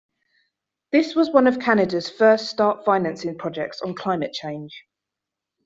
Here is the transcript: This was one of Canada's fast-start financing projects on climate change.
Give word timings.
This 0.91 1.13
was 1.13 1.29
one 1.29 1.45
of 1.45 1.59
Canada's 1.59 2.09
fast-start 2.09 2.83
financing 2.83 3.37
projects 3.37 3.83
on 3.83 3.93
climate 3.93 4.33
change. 4.33 4.83